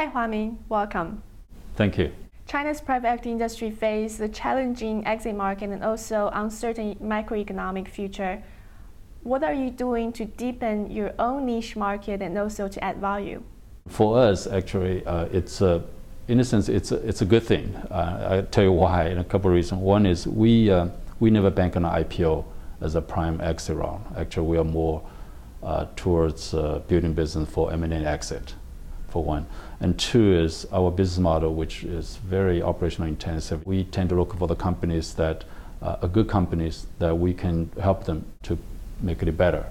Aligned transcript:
Hi, 0.00 0.08
Huaming. 0.08 0.56
Welcome. 0.70 1.22
Thank 1.76 1.98
you. 1.98 2.10
China's 2.46 2.80
private 2.80 3.08
equity 3.08 3.32
industry 3.32 3.70
faces 3.70 4.18
a 4.18 4.30
challenging 4.30 5.06
exit 5.06 5.36
market 5.36 5.68
and 5.68 5.84
also 5.84 6.30
uncertain 6.32 6.94
macroeconomic 7.02 7.86
future. 7.86 8.42
What 9.24 9.44
are 9.44 9.52
you 9.52 9.68
doing 9.68 10.10
to 10.14 10.24
deepen 10.24 10.90
your 10.90 11.12
own 11.18 11.44
niche 11.44 11.76
market 11.76 12.22
and 12.22 12.38
also 12.38 12.66
to 12.66 12.82
add 12.82 12.96
value? 12.96 13.42
For 13.88 14.18
us, 14.18 14.46
actually, 14.46 15.04
uh, 15.04 15.26
it's 15.26 15.60
a, 15.60 15.84
in 16.28 16.40
a 16.40 16.44
sense, 16.44 16.70
it's 16.70 16.92
a, 16.92 16.96
it's 17.06 17.20
a 17.20 17.26
good 17.26 17.42
thing. 17.42 17.76
Uh, 17.90 18.28
I'll 18.30 18.46
tell 18.46 18.64
you 18.64 18.72
why 18.72 19.04
in 19.08 19.18
a 19.18 19.24
couple 19.24 19.50
of 19.50 19.54
reasons. 19.54 19.82
One 19.82 20.06
is 20.06 20.26
we, 20.26 20.70
uh, 20.70 20.88
we 21.18 21.28
never 21.28 21.50
bank 21.50 21.76
on 21.76 21.84
an 21.84 22.04
IPO 22.04 22.42
as 22.80 22.94
a 22.94 23.02
prime 23.02 23.38
exit 23.42 23.76
round. 23.76 24.02
Actually, 24.16 24.46
we 24.46 24.56
are 24.56 24.64
more 24.64 25.02
uh, 25.62 25.84
towards 25.94 26.54
uh, 26.54 26.78
building 26.88 27.12
business 27.12 27.50
for 27.50 27.70
M&A 27.70 27.96
exit, 27.96 28.54
for 29.10 29.24
one. 29.24 29.46
And 29.80 29.98
two 29.98 30.32
is 30.32 30.66
our 30.72 30.90
business 30.90 31.18
model, 31.18 31.54
which 31.54 31.84
is 31.84 32.16
very 32.16 32.62
operational 32.62 33.08
intensive. 33.08 33.66
We 33.66 33.84
tend 33.84 34.08
to 34.10 34.14
look 34.14 34.36
for 34.38 34.46
the 34.46 34.56
companies 34.56 35.14
that 35.14 35.44
uh, 35.82 35.96
are 36.02 36.08
good 36.08 36.28
companies 36.28 36.86
that 36.98 37.14
we 37.14 37.32
can 37.34 37.70
help 37.80 38.04
them 38.04 38.24
to 38.42 38.58
make 39.00 39.22
it 39.22 39.32
better. 39.36 39.66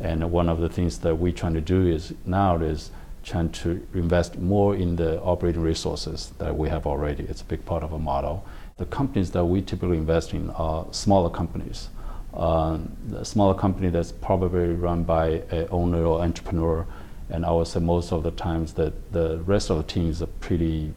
And 0.00 0.30
one 0.32 0.48
of 0.48 0.60
the 0.60 0.68
things 0.68 0.98
that 0.98 1.14
we're 1.16 1.32
trying 1.32 1.54
to 1.54 1.60
do 1.60 1.86
is 1.86 2.12
now 2.26 2.56
is 2.56 2.90
trying 3.22 3.50
to 3.50 3.86
invest 3.94 4.38
more 4.38 4.74
in 4.74 4.96
the 4.96 5.20
operating 5.22 5.62
resources 5.62 6.32
that 6.38 6.56
we 6.56 6.68
have 6.68 6.86
already. 6.86 7.24
It's 7.24 7.40
a 7.40 7.44
big 7.44 7.64
part 7.64 7.84
of 7.84 7.92
our 7.92 8.00
model. 8.00 8.44
The 8.78 8.86
companies 8.86 9.30
that 9.30 9.44
we 9.44 9.62
typically 9.62 9.98
invest 9.98 10.32
in 10.32 10.50
are 10.50 10.86
smaller 10.90 11.30
companies. 11.30 11.88
Um, 12.34 12.96
a 13.14 13.24
smaller 13.24 13.54
company 13.54 13.90
that's 13.90 14.10
probably 14.10 14.72
run 14.72 15.04
by 15.04 15.42
an 15.50 15.68
owner 15.70 16.04
or 16.04 16.22
entrepreneur, 16.22 16.86
and 17.32 17.46
I 17.46 17.50
would 17.50 17.66
say 17.66 17.80
most 17.80 18.12
of 18.12 18.22
the 18.22 18.30
times 18.30 18.74
that 18.74 19.12
the 19.12 19.38
rest 19.38 19.70
of 19.70 19.78
the 19.78 19.82
teams 19.82 20.20
are 20.22 20.26
pretty 20.40 20.92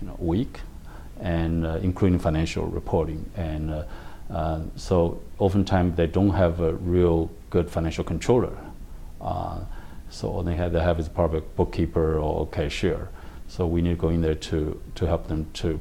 you 0.00 0.06
know, 0.06 0.16
weak, 0.18 0.60
and 1.18 1.66
uh, 1.66 1.78
including 1.82 2.18
financial 2.18 2.66
reporting. 2.66 3.28
And 3.36 3.70
uh, 3.70 3.84
uh, 4.30 4.60
so 4.76 5.20
oftentimes 5.38 5.96
they 5.96 6.06
don't 6.06 6.30
have 6.30 6.60
a 6.60 6.74
real 6.74 7.30
good 7.48 7.70
financial 7.70 8.04
controller. 8.04 8.56
Uh, 9.20 9.60
so 10.10 10.28
all 10.28 10.42
they 10.42 10.54
have, 10.56 10.72
they 10.72 10.80
have 10.80 11.00
is 11.00 11.08
probably 11.08 11.38
a 11.38 11.42
bookkeeper 11.42 12.18
or 12.18 12.46
cashier. 12.48 13.08
So 13.48 13.66
we 13.66 13.80
need 13.80 13.90
to 13.90 13.96
go 13.96 14.10
in 14.10 14.20
there 14.20 14.34
to, 14.34 14.80
to 14.94 15.06
help 15.06 15.26
them 15.26 15.46
to 15.54 15.80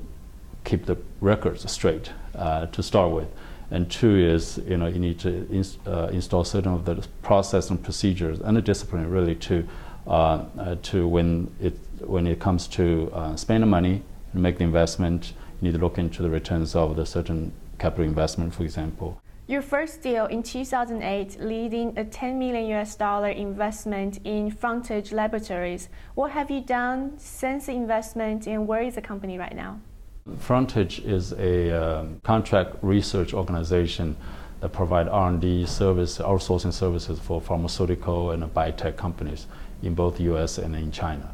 keep 0.63 0.85
the 0.85 0.97
records 1.19 1.69
straight 1.69 2.11
uh, 2.33 2.67
to 2.67 2.81
start 2.81 3.11
with. 3.11 3.27
And 3.69 3.91
two 3.91 4.15
is, 4.15 4.61
you 4.65 4.77
know, 4.77 4.87
you 4.87 4.99
need 4.99 5.19
to 5.19 5.65
uh, 5.85 6.07
install 6.07 6.45
certain 6.45 6.73
of 6.73 6.85
the 6.85 7.05
process 7.21 7.69
and 7.69 7.83
procedures 7.83 8.39
and 8.39 8.55
the 8.55 8.61
discipline 8.61 9.09
really 9.09 9.35
to, 9.35 9.67
to 10.07 11.07
when 11.07 11.51
it, 11.61 11.77
when 12.01 12.27
it 12.27 12.39
comes 12.39 12.67
to 12.67 13.11
uh, 13.13 13.35
spending 13.35 13.69
money 13.69 14.03
and 14.33 14.41
make 14.41 14.57
the 14.57 14.63
investment, 14.63 15.33
you 15.61 15.67
need 15.67 15.73
to 15.73 15.83
look 15.83 15.97
into 15.97 16.21
the 16.21 16.29
returns 16.29 16.75
of 16.75 16.95
the 16.95 17.05
certain 17.05 17.51
capital 17.79 18.05
investment, 18.05 18.53
for 18.53 18.63
example. 18.63 19.21
Your 19.47 19.61
first 19.61 20.01
deal 20.01 20.25
in 20.25 20.43
2008, 20.43 21.39
leading 21.39 21.97
a 21.97 22.03
10 22.03 22.37
million 22.37 22.65
US 22.77 22.95
dollar 22.95 23.29
investment 23.29 24.19
in 24.25 24.51
Frontage 24.51 25.13
Laboratories. 25.13 25.87
What 26.15 26.31
have 26.31 26.51
you 26.51 26.59
done 26.59 27.17
since 27.17 27.67
the 27.67 27.71
investment 27.71 28.45
and 28.45 28.67
where 28.67 28.81
is 28.81 28.95
the 28.95 29.01
company 29.01 29.37
right 29.37 29.55
now? 29.55 29.79
Frontage 30.37 30.99
is 30.99 31.31
a 31.31 31.71
um, 31.71 32.19
contract 32.25 32.75
research 32.81 33.33
organization 33.33 34.17
that 34.59 34.73
provide 34.73 35.07
R&D 35.07 35.65
service, 35.65 36.17
outsourcing 36.17 36.73
services 36.73 37.17
for 37.17 37.39
pharmaceutical 37.39 38.31
and 38.31 38.43
biotech 38.53 38.97
companies 38.97 39.47
in 39.83 39.93
both 39.93 40.19
U.S. 40.19 40.57
and 40.57 40.75
in 40.75 40.91
China. 40.91 41.33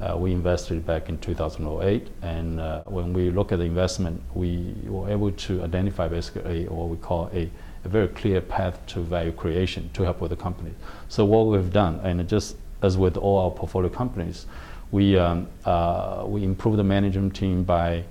Uh, 0.00 0.16
we 0.16 0.32
invested 0.32 0.86
back 0.86 1.10
in 1.10 1.18
2008, 1.18 2.08
and 2.22 2.58
uh, 2.58 2.82
when 2.84 3.12
we 3.12 3.30
look 3.30 3.52
at 3.52 3.58
the 3.58 3.64
investment, 3.64 4.22
we 4.34 4.74
were 4.84 5.10
able 5.10 5.30
to 5.30 5.62
identify 5.62 6.08
basically 6.08 6.66
what 6.68 6.88
we 6.88 6.96
call 6.96 7.30
a, 7.34 7.50
very 7.84 8.08
clear 8.08 8.42
path 8.42 8.78
to 8.86 9.00
value 9.00 9.32
creation 9.32 9.88
to 9.94 10.02
help 10.02 10.20
with 10.20 10.28
the 10.28 10.36
company. 10.36 10.70
So 11.08 11.24
what 11.24 11.46
we've 11.46 11.72
done, 11.72 11.98
and 12.00 12.26
just 12.28 12.56
as 12.82 12.98
with 12.98 13.16
all 13.16 13.38
our 13.38 13.50
portfolio 13.50 13.88
companies, 13.88 14.44
we 14.90 15.16
um, 15.18 15.48
uh, 15.64 16.24
we 16.26 16.44
improve 16.44 16.76
the 16.76 16.84
management 16.84 17.34
team 17.34 17.62
by 17.62 18.04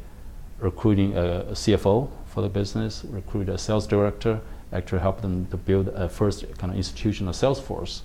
recruiting 0.59 1.15
a, 1.15 1.45
CFO 1.51 2.09
for 2.25 2.41
the 2.41 2.49
business, 2.49 3.05
recruit 3.09 3.47
a 3.49 3.57
sales 3.57 3.85
director, 3.85 4.41
actually 4.73 4.99
help 5.01 5.21
them 5.21 5.45
to 5.47 5.57
build 5.57 5.89
a 5.89 6.09
first 6.09 6.45
kind 6.57 6.71
of 6.71 6.77
institutional 6.77 7.33
sales 7.33 7.59
force. 7.59 8.01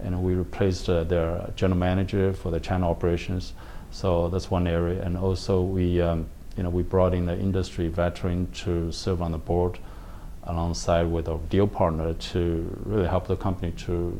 And 0.00 0.22
we 0.22 0.34
replaced 0.34 0.88
uh, 0.88 1.04
their 1.04 1.50
general 1.56 1.78
manager 1.78 2.32
for 2.32 2.50
the 2.50 2.60
China 2.60 2.90
operations. 2.90 3.52
So 3.90 4.28
that's 4.28 4.50
one 4.50 4.66
area. 4.66 5.02
And 5.02 5.16
also 5.16 5.62
we, 5.62 6.00
um, 6.00 6.26
you 6.56 6.62
know, 6.62 6.70
we 6.70 6.82
brought 6.82 7.14
in 7.14 7.26
the 7.26 7.38
industry 7.38 7.88
veteran 7.88 8.50
to 8.64 8.92
serve 8.92 9.22
on 9.22 9.32
the 9.32 9.38
board 9.38 9.78
alongside 10.44 11.04
with 11.04 11.28
our 11.28 11.38
deal 11.50 11.66
partner 11.66 12.14
to 12.14 12.82
really 12.84 13.08
help 13.08 13.26
the 13.26 13.36
company 13.36 13.72
to 13.72 14.18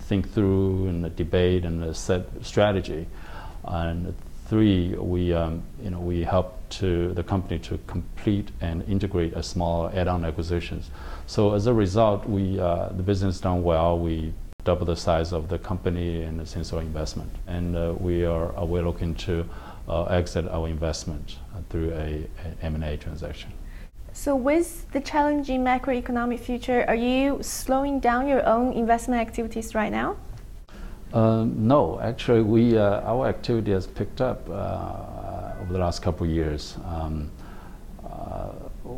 think 0.00 0.30
through 0.30 0.88
and 0.88 1.16
debate 1.16 1.64
and 1.64 1.96
set 1.96 2.26
strategy. 2.42 3.06
And 3.64 4.14
three, 4.46 4.94
we, 4.94 5.32
um, 5.32 5.62
you 5.82 5.90
know, 5.90 6.00
we 6.00 6.24
help 6.24 6.54
to 6.70 7.12
the 7.14 7.22
company 7.22 7.58
to 7.60 7.78
complete 7.86 8.50
and 8.60 8.82
integrate 8.88 9.34
a 9.34 9.42
small 9.42 9.90
add-on 9.90 10.24
acquisitions. 10.24 10.90
So 11.26 11.54
as 11.54 11.66
a 11.66 11.74
result, 11.74 12.26
we, 12.26 12.58
uh, 12.58 12.88
the 12.88 13.02
business 13.02 13.40
done 13.40 13.62
well. 13.62 13.98
We 13.98 14.32
double 14.68 14.84
the 14.84 15.02
size 15.10 15.32
of 15.32 15.48
the 15.48 15.58
company 15.58 16.22
and 16.24 16.38
the 16.38 16.44
sense 16.44 16.72
of 16.72 16.82
investment. 16.82 17.32
And 17.46 17.74
uh, 17.74 17.94
we 17.98 18.26
are 18.26 18.48
uh, 18.54 18.64
we're 18.66 18.86
looking 18.90 19.14
to 19.26 19.34
uh, 19.88 20.04
exit 20.20 20.44
our 20.48 20.68
investment 20.68 21.38
through 21.70 21.90
a, 21.92 22.28
a 22.44 22.64
M&A 22.66 22.98
transaction. 22.98 23.50
So 24.12 24.36
with 24.36 24.90
the 24.92 25.00
challenging 25.00 25.64
macroeconomic 25.64 26.40
future, 26.40 26.84
are 26.86 27.00
you 27.10 27.38
slowing 27.40 27.98
down 27.98 28.28
your 28.28 28.44
own 28.46 28.72
investment 28.74 29.20
activities 29.26 29.74
right 29.74 29.92
now? 29.92 30.16
Uh, 31.14 31.44
no, 31.74 31.98
actually, 32.00 32.42
we 32.42 32.76
uh, 32.76 33.12
our 33.12 33.26
activity 33.26 33.72
has 33.72 33.86
picked 33.86 34.20
up 34.20 34.40
uh, 34.50 35.62
over 35.62 35.72
the 35.72 35.78
last 35.78 36.02
couple 36.02 36.26
of 36.26 36.32
years. 36.32 36.76
Um, 36.84 37.30
uh, 38.04 38.50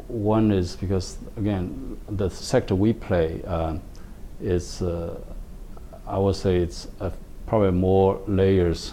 one 0.09 0.51
is 0.51 0.75
because 0.75 1.19
again, 1.37 1.97
the 2.09 2.29
sector 2.29 2.75
we 2.75 2.93
play 2.93 3.41
uh, 3.47 3.77
is, 4.41 4.83
uh, 4.83 5.21
I 6.11 6.19
would 6.19 6.37
say, 6.37 6.57
it's 6.57 6.89
probably 7.47 7.71
more 7.71 8.21
layers 8.27 8.93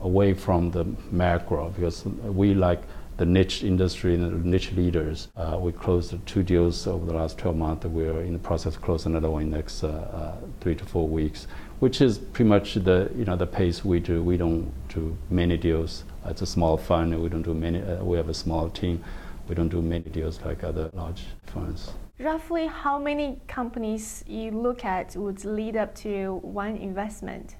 away 0.00 0.34
from 0.34 0.70
the 0.70 0.84
macro 1.10 1.70
because 1.70 2.04
we 2.04 2.54
like 2.54 2.82
the 3.20 3.26
niche 3.26 3.62
industry 3.62 4.14
and 4.14 4.24
the 4.24 4.48
niche 4.48 4.72
leaders. 4.72 5.28
Uh, 5.36 5.58
we 5.60 5.72
closed 5.72 6.14
two 6.26 6.42
deals 6.42 6.86
over 6.86 7.04
the 7.04 7.12
last 7.12 7.36
12 7.36 7.54
months. 7.54 7.84
We're 7.84 8.22
in 8.22 8.32
the 8.32 8.38
process 8.38 8.76
of 8.76 8.80
closing 8.80 9.12
another 9.12 9.30
one 9.30 9.42
in 9.42 9.50
the 9.50 9.58
next 9.58 9.84
uh, 9.84 9.88
uh, 9.88 10.36
three 10.62 10.74
to 10.74 10.84
four 10.86 11.06
weeks, 11.06 11.46
which 11.80 12.00
is 12.00 12.16
pretty 12.16 12.48
much 12.48 12.74
the 12.74 13.10
you 13.14 13.26
know 13.26 13.36
the 13.36 13.46
pace 13.46 13.84
we 13.84 14.00
do. 14.00 14.22
We 14.22 14.38
don't 14.38 14.72
do 14.88 15.16
many 15.28 15.58
deals. 15.58 16.04
It's 16.24 16.40
a 16.40 16.46
small 16.46 16.78
fund. 16.78 17.22
We 17.22 17.28
don't 17.28 17.42
do 17.42 17.52
many. 17.52 17.82
Uh, 17.82 18.02
we 18.02 18.16
have 18.16 18.30
a 18.30 18.34
small 18.34 18.70
team. 18.70 19.04
We 19.48 19.54
don't 19.54 19.68
do 19.68 19.82
many 19.82 20.08
deals 20.08 20.40
like 20.40 20.64
other 20.64 20.88
large 20.94 21.24
funds. 21.44 21.92
Roughly, 22.20 22.66
how 22.66 22.98
many 22.98 23.40
companies 23.48 24.22
you 24.26 24.50
look 24.50 24.84
at 24.84 25.16
would 25.16 25.42
lead 25.46 25.74
up 25.74 25.94
to 25.96 26.38
one 26.42 26.76
investment? 26.76 27.56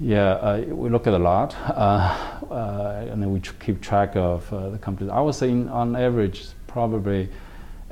Yeah, 0.00 0.30
uh, 0.30 0.64
we 0.66 0.88
look 0.88 1.06
at 1.06 1.14
a 1.14 1.18
lot, 1.18 1.54
uh, 1.68 2.16
uh, 2.50 3.06
and 3.08 3.22
then 3.22 3.32
we 3.32 3.40
keep 3.60 3.80
track 3.80 4.16
of 4.16 4.52
uh, 4.52 4.70
the 4.70 4.78
companies. 4.78 5.12
I 5.12 5.20
would 5.20 5.36
say, 5.36 5.50
in, 5.50 5.68
on 5.68 5.94
average, 5.94 6.48
probably 6.66 7.28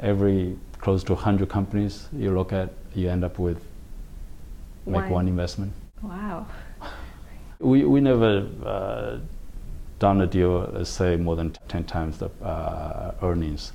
every 0.00 0.58
close 0.78 1.04
to 1.04 1.14
100 1.14 1.48
companies 1.48 2.08
you 2.12 2.34
look 2.34 2.52
at, 2.52 2.70
you 2.94 3.08
end 3.08 3.22
up 3.22 3.38
with 3.38 3.64
make 4.84 5.02
one, 5.02 5.10
one 5.10 5.28
investment. 5.28 5.72
Wow. 6.02 6.46
We 7.60 7.84
we 7.84 8.00
never 8.00 8.48
uh, 8.64 9.18
done 10.00 10.22
a 10.22 10.26
deal, 10.26 10.68
let's 10.72 10.90
say, 10.90 11.14
more 11.14 11.36
than 11.36 11.52
10 11.68 11.84
times 11.84 12.18
the 12.18 12.30
uh, 12.42 13.14
earnings. 13.22 13.72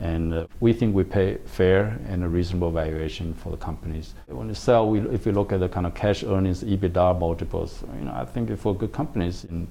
And 0.00 0.32
uh, 0.32 0.46
we 0.60 0.72
think 0.72 0.94
we 0.94 1.04
pay 1.04 1.38
fair 1.44 1.98
and 2.08 2.22
a 2.22 2.28
reasonable 2.28 2.70
valuation 2.70 3.34
for 3.34 3.50
the 3.50 3.56
companies. 3.56 4.14
When 4.26 4.48
you 4.48 4.54
sell, 4.54 4.88
we, 4.88 5.00
if 5.10 5.26
you 5.26 5.32
look 5.32 5.52
at 5.52 5.60
the 5.60 5.68
kind 5.68 5.86
of 5.86 5.94
cash 5.94 6.22
earnings, 6.22 6.62
EBITDA 6.62 7.18
multiples, 7.18 7.82
you 7.98 8.04
know, 8.04 8.12
I 8.14 8.24
think 8.24 8.56
for 8.58 8.74
good 8.74 8.92
companies 8.92 9.44
in 9.44 9.66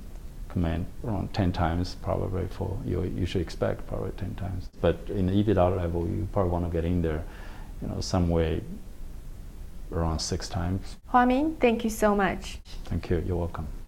command 0.49 0.85
around 1.05 1.33
10 1.33 1.51
times 1.51 1.95
probably 2.01 2.47
for 2.47 2.77
you, 2.85 3.03
you 3.03 3.25
should 3.25 3.41
expect 3.41 3.87
probably 3.87 4.11
10 4.17 4.35
times. 4.35 4.69
But 4.81 4.97
in 5.07 5.27
the 5.27 5.43
EBITDA 5.43 5.77
level, 5.77 6.07
you 6.07 6.27
probably 6.33 6.51
want 6.51 6.65
to 6.65 6.71
get 6.71 6.83
in 6.83 7.01
there, 7.01 7.23
you 7.81 7.87
know, 7.87 8.01
some 8.01 8.27
way 8.29 8.61
around 9.91 10.19
six 10.19 10.49
times. 10.49 10.97
Huaming, 11.13 11.59
thank 11.59 11.83
you 11.83 11.89
so 11.89 12.15
much. 12.15 12.59
Thank 12.85 13.09
you. 13.09 13.23
You're 13.25 13.37
welcome. 13.37 13.67